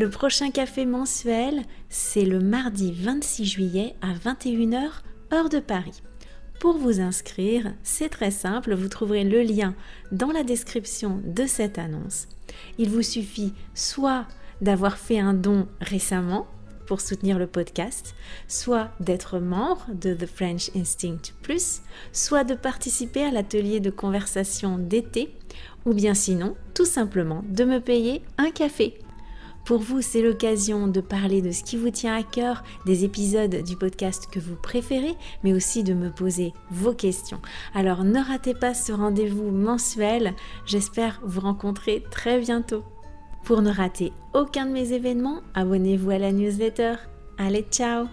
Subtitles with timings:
[0.00, 5.02] Le prochain café mensuel, c'est le mardi 26 juillet à 21h,
[5.34, 6.02] heure de Paris.
[6.58, 9.74] Pour vous inscrire, c'est très simple, vous trouverez le lien
[10.10, 12.28] dans la description de cette annonce.
[12.78, 14.24] Il vous suffit soit
[14.62, 16.46] d'avoir fait un don récemment
[16.86, 18.14] pour soutenir le podcast,
[18.48, 21.82] soit d'être membre de The French Instinct Plus,
[22.14, 25.36] soit de participer à l'atelier de conversation d'été,
[25.84, 28.98] ou bien sinon, tout simplement, de me payer un café.
[29.70, 33.62] Pour vous, c'est l'occasion de parler de ce qui vous tient à cœur, des épisodes
[33.62, 37.40] du podcast que vous préférez, mais aussi de me poser vos questions.
[37.72, 40.34] Alors ne ratez pas ce rendez-vous mensuel,
[40.66, 42.82] j'espère vous rencontrer très bientôt.
[43.44, 46.94] Pour ne rater aucun de mes événements, abonnez-vous à la newsletter.
[47.38, 48.08] Allez, ciao